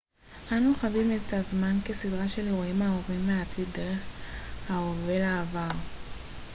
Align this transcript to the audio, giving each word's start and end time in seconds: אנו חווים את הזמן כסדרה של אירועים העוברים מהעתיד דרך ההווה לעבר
אנו 0.51 0.73
חווים 0.79 1.11
את 1.15 1.33
הזמן 1.33 1.75
כסדרה 1.85 2.27
של 2.27 2.47
אירועים 2.47 2.81
העוברים 2.81 3.27
מהעתיד 3.27 3.67
דרך 3.73 3.99
ההווה 4.69 5.19
לעבר 5.19 5.77